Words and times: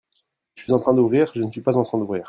Je 0.55 0.63
suis 0.63 0.73
en 0.73 0.79
train 0.79 0.95
d'ouvrir, 0.95 1.31
je 1.35 1.43
ne 1.43 1.51
suis 1.51 1.61
pas 1.61 1.77
en 1.77 1.83
train 1.83 1.99
d'ouvrir. 1.99 2.19